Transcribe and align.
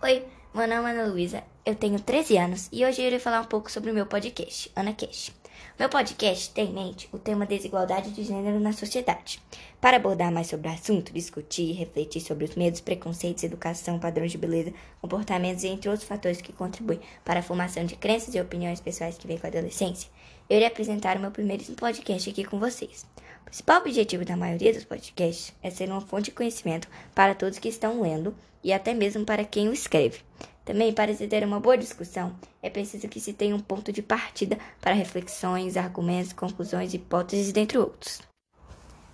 Oi, 0.00 0.24
meu 0.54 0.68
nome 0.68 0.90
é 0.90 0.92
Ana 0.92 1.10
Luísa, 1.10 1.42
eu 1.66 1.74
tenho 1.74 1.98
13 1.98 2.38
anos 2.38 2.68
e 2.70 2.84
hoje 2.84 3.02
eu 3.02 3.08
irei 3.08 3.18
falar 3.18 3.40
um 3.40 3.46
pouco 3.46 3.68
sobre 3.68 3.90
o 3.90 3.94
meu 3.94 4.06
podcast, 4.06 4.70
Ana 4.76 4.94
Cash. 4.94 5.32
Meu 5.78 5.88
podcast 5.88 6.50
tem 6.50 6.70
em 6.70 6.72
mente 6.72 7.08
o 7.12 7.18
tema 7.18 7.46
desigualdade 7.46 8.10
de 8.10 8.24
gênero 8.24 8.58
na 8.58 8.72
sociedade. 8.72 9.40
Para 9.80 9.96
abordar 9.96 10.32
mais 10.32 10.48
sobre 10.48 10.68
o 10.68 10.72
assunto, 10.72 11.12
discutir 11.12 11.70
e 11.70 11.72
refletir 11.72 12.20
sobre 12.20 12.44
os 12.44 12.56
medos, 12.56 12.80
preconceitos, 12.80 13.44
educação, 13.44 13.98
padrões 13.98 14.32
de 14.32 14.38
beleza, 14.38 14.72
comportamentos 15.00 15.64
e 15.64 15.68
entre 15.68 15.88
outros 15.88 16.08
fatores 16.08 16.40
que 16.40 16.52
contribuem 16.52 17.00
para 17.24 17.40
a 17.40 17.42
formação 17.42 17.84
de 17.84 17.96
crenças 17.96 18.34
e 18.34 18.40
opiniões 18.40 18.80
pessoais 18.80 19.16
que 19.16 19.26
vêm 19.26 19.38
com 19.38 19.46
a 19.46 19.50
adolescência, 19.50 20.10
eu 20.50 20.56
irei 20.56 20.66
apresentar 20.66 21.16
o 21.16 21.20
meu 21.20 21.30
primeiro 21.30 21.62
podcast 21.74 22.30
aqui 22.30 22.42
com 22.42 22.58
vocês. 22.58 23.06
O 23.42 23.44
principal 23.44 23.80
objetivo 23.80 24.24
da 24.24 24.36
maioria 24.36 24.72
dos 24.72 24.84
podcasts 24.84 25.52
é 25.62 25.70
ser 25.70 25.88
uma 25.88 26.00
fonte 26.00 26.26
de 26.26 26.30
conhecimento 26.32 26.88
para 27.14 27.34
todos 27.34 27.58
que 27.58 27.68
estão 27.68 28.00
lendo 28.00 28.34
e 28.64 28.72
até 28.72 28.94
mesmo 28.94 29.24
para 29.24 29.44
quem 29.44 29.68
o 29.68 29.72
escreve. 29.72 30.20
Também, 30.68 30.92
para 30.92 31.14
se 31.14 31.26
ter 31.26 31.42
uma 31.44 31.58
boa 31.58 31.78
discussão, 31.78 32.36
é 32.62 32.68
preciso 32.68 33.08
que 33.08 33.18
se 33.18 33.32
tenha 33.32 33.56
um 33.56 33.58
ponto 33.58 33.90
de 33.90 34.02
partida 34.02 34.58
para 34.82 34.92
reflexões, 34.92 35.78
argumentos, 35.78 36.34
conclusões, 36.34 36.92
hipóteses, 36.92 37.54
dentre 37.54 37.78
outros. 37.78 38.20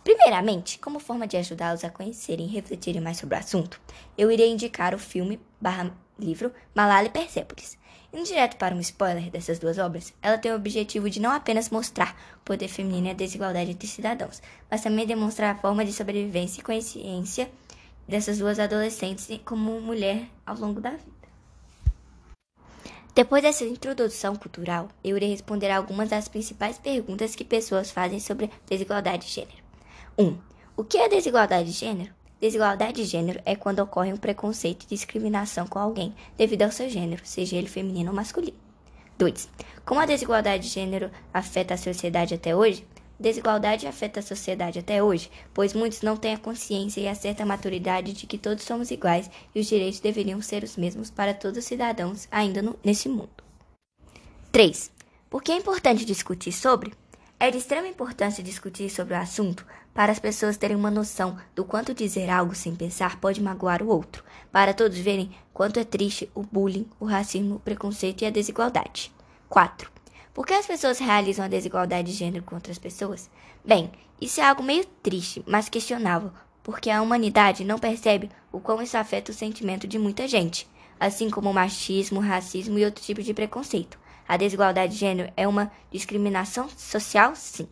Primeiramente, 0.03 0.81
como 0.81 0.99
forma 0.99 1.29
de 1.29 1.37
ajudá-los 1.37 1.85
a 1.85 1.91
conhecerem 1.91 2.47
e 2.47 2.51
refletirem 2.51 3.01
mais 3.01 3.19
sobre 3.19 3.37
o 3.37 3.39
assunto, 3.39 3.81
eu 4.19 4.33
irei 4.33 4.51
indicar 4.51 4.97
o 4.97 4.99
filme 4.99 5.39
barra 5.61 5.93
livro 6.19 6.53
Malala 6.75 7.07
e 7.07 7.11
Persépolis, 7.11 7.79
Indo 8.13 8.25
direto 8.25 8.57
para 8.57 8.75
um 8.75 8.81
spoiler 8.81 9.31
dessas 9.31 9.61
duas 9.61 9.79
obras, 9.79 10.13
ela 10.21 10.39
tem 10.39 10.51
o 10.51 10.57
objetivo 10.57 11.09
de 11.09 11.21
não 11.21 11.31
apenas 11.31 11.71
mostrar 11.71 12.17
o 12.37 12.45
poder 12.45 12.67
feminino 12.67 13.07
e 13.07 13.11
a 13.11 13.15
desigualdade 13.15 13.71
entre 13.71 13.87
cidadãos, 13.87 14.43
mas 14.69 14.83
também 14.83 15.07
demonstrar 15.07 15.55
a 15.55 15.59
forma 15.59 15.85
de 15.85 15.93
sobrevivência 15.93 16.61
e 16.61 16.65
consciência 16.65 17.49
dessas 18.09 18.39
duas 18.39 18.59
adolescentes 18.59 19.29
como 19.45 19.81
mulher 19.81 20.29
ao 20.45 20.57
longo 20.57 20.81
da 20.81 20.91
vida. 20.91 21.14
Depois 23.15 23.45
dessa 23.45 23.65
introdução 23.65 24.35
cultural, 24.35 24.89
eu 25.05 25.17
irei 25.17 25.31
responder 25.31 25.71
algumas 25.71 26.09
das 26.11 26.27
principais 26.27 26.79
perguntas 26.79 27.37
que 27.37 27.45
pessoas 27.45 27.93
fazem 27.93 28.19
sobre 28.19 28.51
desigualdade 28.69 29.27
de 29.27 29.33
gênero. 29.33 29.63
1. 30.19 30.25
Um, 30.25 30.39
o 30.77 30.83
que 30.83 30.99
é 30.99 31.09
desigualdade 31.09 31.71
de 31.71 31.79
gênero? 31.79 32.13
Desigualdade 32.41 32.95
de 32.95 33.05
gênero 33.05 33.41
é 33.45 33.55
quando 33.55 33.79
ocorre 33.79 34.13
um 34.13 34.17
preconceito 34.17 34.83
e 34.83 34.89
discriminação 34.89 35.65
com 35.65 35.79
alguém 35.79 36.13
devido 36.37 36.63
ao 36.63 36.73
seu 36.73 36.91
gênero, 36.91 37.23
seja 37.25 37.55
ele 37.55 37.69
feminino 37.69 38.11
ou 38.11 38.17
masculino. 38.17 38.59
2. 39.17 39.49
Como 39.85 40.01
a 40.01 40.07
desigualdade 40.07 40.65
de 40.65 40.71
gênero 40.71 41.09
afeta 41.33 41.75
a 41.75 41.79
sociedade 41.79 42.35
até 42.35 42.57
hoje? 42.57 42.85
Desigualdade 43.19 43.87
afeta 43.87 44.21
a 44.21 44.23
sociedade 44.23 44.79
até 44.79 45.03
hoje, 45.03 45.31
pois 45.53 45.73
muitos 45.73 46.03
não 46.03 46.17
têm 46.17 46.35
a 46.35 46.39
consciência 46.39 47.01
e 47.01 47.09
a 47.09 47.15
certa 47.15 47.47
maturidade 47.47 48.13
de 48.13 48.27
que 48.27 48.37
todos 48.37 48.65
somos 48.65 48.91
iguais 48.91 49.31
e 49.55 49.61
os 49.61 49.67
direitos 49.67 50.01
deveriam 50.01 50.43
ser 50.43 50.65
os 50.65 50.77
mesmos 50.77 51.11
para 51.11 51.33
todos 51.33 51.59
os 51.59 51.65
cidadãos 51.65 52.27
ainda 52.31 52.61
no, 52.61 52.77
nesse 52.85 53.09
mundo. 53.09 53.31
3. 54.51 54.91
Por 55.31 55.43
que 55.43 55.53
é 55.53 55.57
importante 55.57 56.05
discutir 56.05 56.53
sobre? 56.53 56.93
É 57.39 57.51
de 57.51 57.59
extrema 57.59 57.89
importância 57.89 58.43
discutir 58.43 58.89
sobre 58.91 59.15
o 59.15 59.19
assunto 59.19 59.67
para 59.93 60.11
as 60.11 60.19
pessoas 60.19 60.57
terem 60.57 60.77
uma 60.77 60.91
noção 60.91 61.37
do 61.55 61.65
quanto 61.65 61.95
dizer 61.95 62.29
algo 62.31 62.55
sem 62.55 62.75
pensar 62.75 63.21
pode 63.21 63.41
magoar 63.41 63.83
o 63.83 63.89
outro, 63.89 64.25
para 64.51 64.75
todos 64.75 64.99
verem 64.99 65.31
quanto 65.53 65.79
é 65.79 65.85
triste 65.85 66.29
o 66.35 66.43
bullying, 66.43 66.89
o 66.99 67.05
racismo, 67.05 67.57
o 67.57 67.61
preconceito 67.61 68.23
e 68.23 68.27
a 68.27 68.31
desigualdade. 68.31 69.13
4. 69.49 69.94
Por 70.35 70.45
que 70.45 70.53
as 70.53 70.67
pessoas 70.67 70.99
realizam 70.99 71.45
a 71.45 71.49
desigualdade 71.49 72.11
de 72.11 72.19
gênero 72.19 72.43
contra 72.43 72.73
as 72.73 72.79
pessoas? 72.79 73.31
Bem, 73.65 73.93
isso 74.21 74.41
é 74.41 74.45
algo 74.45 74.65
meio 74.65 74.85
triste, 75.01 75.45
mas 75.47 75.69
questionável, 75.69 76.33
porque 76.61 76.91
a 76.91 77.01
humanidade 77.01 77.65
não 77.65 77.79
percebe 77.79 78.29
o 78.51 78.59
quão 78.59 78.83
isso 78.83 78.97
afeta 78.97 79.31
o 79.31 79.35
sentimento 79.35 79.87
de 79.87 79.97
muita 79.97 80.27
gente, 80.27 80.69
assim 80.99 81.31
como 81.31 81.49
o 81.49 81.55
machismo, 81.55 82.19
racismo 82.19 82.77
e 82.77 82.85
outros 82.85 83.07
tipos 83.07 83.25
de 83.25 83.33
preconceito. 83.33 83.97
A 84.27 84.37
desigualdade 84.37 84.95
de 84.95 84.99
gênero 84.99 85.33
é 85.37 85.47
uma 85.47 85.71
discriminação 85.89 86.69
social, 86.77 87.37
sim. 87.37 87.69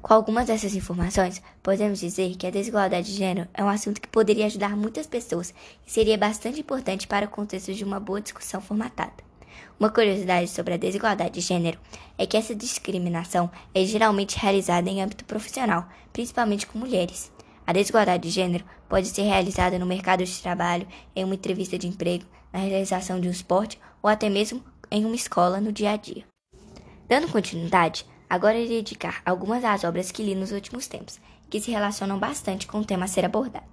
Com 0.00 0.14
algumas 0.14 0.46
dessas 0.46 0.74
informações, 0.74 1.42
podemos 1.62 2.00
dizer 2.00 2.34
que 2.36 2.46
a 2.46 2.50
desigualdade 2.50 3.08
de 3.08 3.18
gênero 3.18 3.46
é 3.52 3.62
um 3.62 3.68
assunto 3.68 4.00
que 4.00 4.08
poderia 4.08 4.46
ajudar 4.46 4.74
muitas 4.74 5.06
pessoas 5.06 5.52
e 5.86 5.90
seria 5.90 6.16
bastante 6.16 6.60
importante 6.60 7.06
para 7.06 7.26
o 7.26 7.30
contexto 7.30 7.74
de 7.74 7.84
uma 7.84 8.00
boa 8.00 8.22
discussão 8.22 8.60
formatada. 8.62 9.12
Uma 9.78 9.90
curiosidade 9.90 10.48
sobre 10.48 10.74
a 10.74 10.76
desigualdade 10.76 11.34
de 11.34 11.40
gênero 11.40 11.78
é 12.16 12.26
que 12.26 12.36
essa 12.36 12.54
discriminação 12.54 13.50
é 13.74 13.84
geralmente 13.84 14.38
realizada 14.38 14.88
em 14.88 15.02
âmbito 15.02 15.24
profissional, 15.24 15.88
principalmente 16.12 16.66
com 16.66 16.78
mulheres. 16.78 17.32
A 17.66 17.72
desigualdade 17.72 18.22
de 18.22 18.30
gênero 18.30 18.64
pode 18.88 19.08
ser 19.08 19.22
realizada 19.22 19.78
no 19.78 19.86
mercado 19.86 20.24
de 20.24 20.42
trabalho, 20.42 20.86
em 21.16 21.24
uma 21.24 21.34
entrevista 21.34 21.78
de 21.78 21.88
emprego, 21.88 22.24
na 22.52 22.60
realização 22.60 23.18
de 23.18 23.26
um 23.26 23.32
esporte 23.32 23.80
ou 24.02 24.08
até 24.08 24.28
mesmo 24.28 24.62
em 24.90 25.04
uma 25.04 25.16
escola 25.16 25.60
no 25.60 25.72
dia 25.72 25.92
a 25.92 25.96
dia. 25.96 26.24
Dando 27.08 27.28
continuidade, 27.28 28.06
agora 28.28 28.58
irei 28.58 28.82
dedicar 28.82 29.22
algumas 29.24 29.62
das 29.62 29.82
obras 29.82 30.10
que 30.10 30.22
li 30.22 30.34
nos 30.34 30.52
últimos 30.52 30.86
tempos, 30.86 31.20
que 31.50 31.60
se 31.60 31.70
relacionam 31.70 32.18
bastante 32.18 32.66
com 32.66 32.78
o 32.78 32.84
tema 32.84 33.06
a 33.06 33.08
ser 33.08 33.24
abordado. 33.24 33.66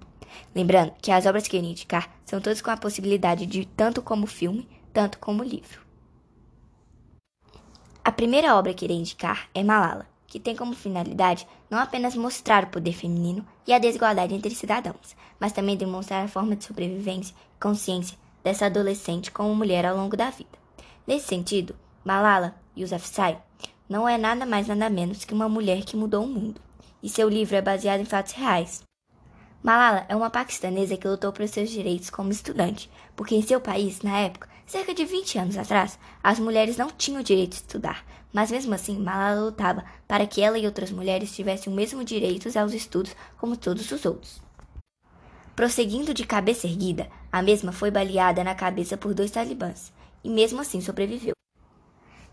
Lembrando 0.54 0.92
que 1.00 1.10
as 1.10 1.26
obras 1.26 1.46
que 1.46 1.56
irei 1.56 1.70
indicar 1.70 2.10
são 2.24 2.40
todas 2.40 2.60
com 2.60 2.70
a 2.70 2.76
possibilidade 2.76 3.46
de 3.46 3.66
tanto 3.66 4.02
como 4.02 4.26
filme, 4.26 4.68
tanto 4.92 5.18
como 5.18 5.42
livro. 5.42 5.80
A 8.04 8.10
primeira 8.10 8.56
obra 8.56 8.74
que 8.74 8.84
irei 8.84 8.96
indicar 8.96 9.48
é 9.54 9.62
Malala, 9.62 10.06
que 10.26 10.40
tem 10.40 10.56
como 10.56 10.74
finalidade 10.74 11.46
não 11.70 11.78
apenas 11.78 12.16
mostrar 12.16 12.64
o 12.64 12.68
poder 12.68 12.92
feminino 12.92 13.46
e 13.66 13.72
a 13.72 13.78
desigualdade 13.78 14.34
entre 14.34 14.54
cidadãos, 14.54 15.14
mas 15.38 15.52
também 15.52 15.76
demonstrar 15.76 16.24
a 16.24 16.28
forma 16.28 16.56
de 16.56 16.64
sobrevivência 16.64 17.34
e 17.34 17.60
consciência 17.60 18.18
dessa 18.42 18.66
adolescente 18.66 19.30
como 19.30 19.54
mulher 19.54 19.86
ao 19.86 19.96
longo 19.96 20.16
da 20.16 20.30
vida. 20.30 20.58
Nesse 21.06 21.26
sentido, 21.26 21.76
Malala 22.04 22.54
Yousafzai 22.76 23.40
não 23.88 24.08
é 24.08 24.16
nada 24.18 24.46
mais 24.46 24.66
nada 24.66 24.88
menos 24.88 25.24
que 25.24 25.34
uma 25.34 25.48
mulher 25.48 25.84
que 25.84 25.96
mudou 25.96 26.24
o 26.24 26.28
mundo, 26.28 26.60
e 27.02 27.08
seu 27.08 27.28
livro 27.28 27.54
é 27.54 27.62
baseado 27.62 28.00
em 28.00 28.04
fatos 28.04 28.32
reais. 28.32 28.82
Malala 29.62 30.06
é 30.08 30.16
uma 30.16 30.30
paquistanesa 30.30 30.96
que 30.96 31.06
lutou 31.06 31.32
por 31.32 31.46
seus 31.46 31.70
direitos 31.70 32.10
como 32.10 32.32
estudante, 32.32 32.90
porque 33.14 33.36
em 33.36 33.42
seu 33.42 33.60
país, 33.60 34.02
na 34.02 34.18
época, 34.18 34.48
cerca 34.72 34.94
de 34.94 35.04
20 35.04 35.38
anos 35.38 35.58
atrás, 35.58 35.98
as 36.24 36.38
mulheres 36.38 36.78
não 36.78 36.88
tinham 36.88 37.20
o 37.20 37.24
direito 37.24 37.50
de 37.50 37.56
estudar, 37.56 38.06
mas 38.32 38.50
mesmo 38.50 38.74
assim 38.74 38.98
Malala 38.98 39.44
lutava 39.44 39.84
para 40.08 40.26
que 40.26 40.40
ela 40.40 40.58
e 40.58 40.64
outras 40.64 40.90
mulheres 40.90 41.36
tivessem 41.36 41.70
o 41.70 41.76
mesmo 41.76 42.02
direito 42.02 42.48
aos 42.58 42.72
estudos 42.72 43.14
como 43.36 43.54
todos 43.54 43.92
os 43.92 44.06
outros. 44.06 44.40
Prosseguindo 45.54 46.14
de 46.14 46.24
cabeça 46.24 46.66
erguida, 46.66 47.06
a 47.30 47.42
mesma 47.42 47.70
foi 47.70 47.90
baleada 47.90 48.42
na 48.42 48.54
cabeça 48.54 48.96
por 48.96 49.12
dois 49.12 49.30
talibãs, 49.30 49.92
e 50.24 50.30
mesmo 50.30 50.62
assim 50.62 50.80
sobreviveu. 50.80 51.34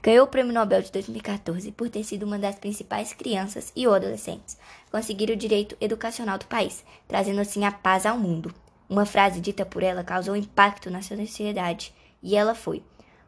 Ganhou 0.02 0.24
o 0.24 0.30
Prêmio 0.30 0.54
Nobel 0.54 0.82
de 0.82 0.94
2014 0.94 1.74
por 1.74 1.90
ter 1.90 2.06
sido 2.06 2.24
uma 2.24 2.40
das 2.40 2.56
principais 2.56 3.12
crianças 3.12 3.74
e 3.76 3.86
adolescentes 3.86 4.58
conseguir 4.90 5.30
o 5.30 5.36
direito 5.36 5.76
educacional 5.82 6.38
do 6.38 6.46
país, 6.46 6.86
trazendo 7.06 7.42
assim 7.42 7.66
a 7.66 7.72
paz 7.74 8.06
ao 8.06 8.18
mundo. 8.18 8.56
Uma 8.90 9.06
frase 9.06 9.42
dita 9.42 9.66
por 9.66 9.84
ela 9.84 10.06
causou 10.06 10.38
impacto 10.38 10.90
na 10.90 11.02
sociedade, 11.02 11.94
e 12.22 12.35
ela 12.35 12.56
foi: 12.56 12.84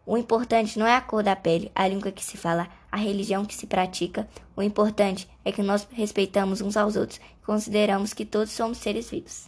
O 0.05 0.17
importante 0.17 0.77
não 0.77 0.85
é 0.85 0.95
a 0.95 1.01
cor 1.01 1.23
da 1.23 1.35
pele, 1.35 1.71
a 1.73 1.87
língua 1.87 2.11
que 2.11 2.23
se 2.23 2.37
fala, 2.37 2.67
a 2.91 2.97
religião 2.97 3.45
que 3.45 3.55
se 3.55 3.67
pratica. 3.67 4.27
O 4.55 4.61
importante 4.61 5.29
é 5.45 5.51
que 5.51 5.61
nós 5.61 5.87
respeitamos 5.91 6.61
uns 6.61 6.75
aos 6.75 6.95
outros 6.95 7.19
e 7.41 7.45
consideramos 7.45 8.13
que 8.13 8.25
todos 8.25 8.51
somos 8.51 8.77
seres 8.77 9.09
vivos. 9.09 9.45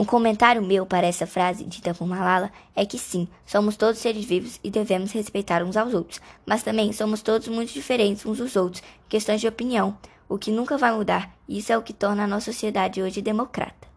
Um 0.00 0.04
comentário 0.04 0.62
meu 0.62 0.86
para 0.86 1.08
essa 1.08 1.26
frase 1.26 1.64
dita 1.64 1.92
por 1.92 2.06
Malala 2.06 2.52
é 2.76 2.86
que 2.86 2.96
sim, 2.96 3.26
somos 3.44 3.76
todos 3.76 3.98
seres 3.98 4.24
vivos 4.24 4.60
e 4.62 4.70
devemos 4.70 5.10
respeitar 5.10 5.60
uns 5.64 5.76
aos 5.76 5.92
outros, 5.92 6.20
mas 6.46 6.62
também 6.62 6.92
somos 6.92 7.20
todos 7.20 7.48
muito 7.48 7.72
diferentes 7.72 8.24
uns 8.24 8.38
dos 8.38 8.54
outros, 8.54 8.80
questões 9.08 9.40
de 9.40 9.48
opinião, 9.48 9.98
o 10.28 10.38
que 10.38 10.52
nunca 10.52 10.78
vai 10.78 10.92
mudar, 10.92 11.36
e 11.48 11.58
isso 11.58 11.72
é 11.72 11.76
o 11.76 11.82
que 11.82 11.92
torna 11.92 12.22
a 12.22 12.26
nossa 12.28 12.52
sociedade 12.52 13.02
hoje 13.02 13.20
democrata. 13.20 13.87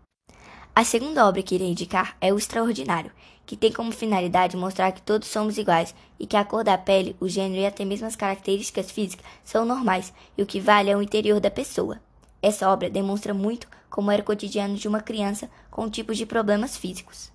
A 0.74 0.86
segunda 0.86 1.28
obra 1.28 1.44
que 1.44 1.54
irei 1.54 1.70
indicar 1.70 2.16
é 2.22 2.34
O 2.34 2.38
Extraordinário, 2.38 3.12
que 3.46 3.58
tem 3.58 3.74
como 3.74 3.92
finalidade 3.92 4.56
mostrar 4.56 4.94
que 4.94 5.02
todos 5.02 5.28
somos 5.28 5.58
iguais 5.58 5.94
e 6.18 6.26
que 6.26 6.38
a 6.38 6.46
cor 6.46 6.64
da 6.64 6.78
pele, 6.78 7.14
o 7.20 7.28
gênero 7.28 7.62
e 7.62 7.66
até 7.66 7.84
mesmo 7.84 8.08
as 8.08 8.16
características 8.16 8.90
físicas 8.90 9.26
são 9.44 9.66
normais 9.66 10.14
e 10.38 10.42
o 10.42 10.46
que 10.46 10.62
vale 10.62 10.90
é 10.90 10.96
o 10.96 11.02
interior 11.02 11.42
da 11.42 11.52
pessoa. 11.52 12.00
Essa 12.42 12.70
obra 12.70 12.90
demonstra 12.90 13.34
muito 13.34 13.68
como 13.90 14.12
era 14.12 14.22
o 14.22 14.26
cotidiano 14.26 14.76
de 14.76 14.88
uma 14.88 15.02
criança 15.02 15.50
com 15.70 15.90
tipos 15.90 16.18
de 16.18 16.26
problemas 16.26 16.78
físicos. 16.78 17.34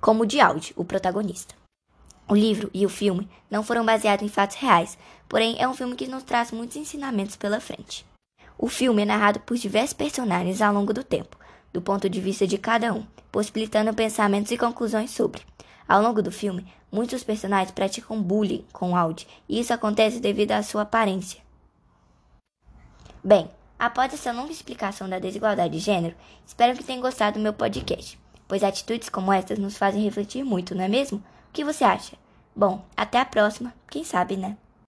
Como 0.00 0.22
o 0.22 0.26
de 0.26 0.40
Audi, 0.40 0.72
o 0.74 0.86
protagonista. 0.86 1.54
O 2.26 2.34
livro 2.34 2.70
e 2.72 2.86
o 2.86 2.88
filme 2.88 3.28
não 3.50 3.62
foram 3.62 3.84
baseados 3.84 4.24
em 4.24 4.28
fatos 4.28 4.56
reais, 4.56 4.96
porém 5.28 5.56
é 5.58 5.68
um 5.68 5.74
filme 5.74 5.96
que 5.96 6.06
nos 6.06 6.22
traz 6.22 6.50
muitos 6.50 6.76
ensinamentos 6.78 7.36
pela 7.36 7.60
frente. 7.60 8.06
O 8.56 8.68
filme 8.68 9.02
é 9.02 9.04
narrado 9.04 9.40
por 9.40 9.56
diversos 9.58 9.92
personagens 9.92 10.62
ao 10.62 10.72
longo 10.72 10.94
do 10.94 11.04
tempo, 11.04 11.36
do 11.72 11.80
ponto 11.80 12.08
de 12.08 12.20
vista 12.20 12.46
de 12.46 12.58
cada 12.58 12.92
um, 12.92 13.04
possibilitando 13.30 13.94
pensamentos 13.94 14.50
e 14.50 14.58
conclusões 14.58 15.10
sobre. 15.10 15.42
Ao 15.86 16.02
longo 16.02 16.22
do 16.22 16.30
filme, 16.30 16.66
muitos 16.90 17.24
personagens 17.24 17.70
praticam 17.70 18.22
bullying 18.22 18.64
com 18.72 18.96
Audi, 18.96 19.26
e 19.48 19.60
isso 19.60 19.72
acontece 19.72 20.20
devido 20.20 20.52
à 20.52 20.62
sua 20.62 20.82
aparência. 20.82 21.40
Bem, 23.22 23.50
após 23.78 24.12
essa 24.12 24.32
longa 24.32 24.52
explicação 24.52 25.08
da 25.08 25.18
desigualdade 25.18 25.72
de 25.72 25.78
gênero, 25.78 26.14
espero 26.46 26.76
que 26.76 26.84
tenham 26.84 27.02
gostado 27.02 27.38
do 27.38 27.42
meu 27.42 27.52
podcast. 27.52 28.18
pois 28.46 28.64
atitudes 28.64 29.10
como 29.10 29.30
estas 29.30 29.58
nos 29.58 29.76
fazem 29.76 30.02
refletir 30.02 30.42
muito, 30.42 30.74
não 30.74 30.82
é 30.82 30.88
mesmo? 30.88 31.18
O 31.18 31.52
que 31.52 31.64
você 31.64 31.84
acha? 31.84 32.16
Bom, 32.56 32.82
até 32.96 33.20
a 33.20 33.24
próxima, 33.24 33.74
quem 33.90 34.02
sabe, 34.02 34.36
né? 34.36 34.56